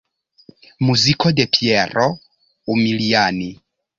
[0.87, 2.07] Muziko de Piero
[2.77, 3.51] Umiliani.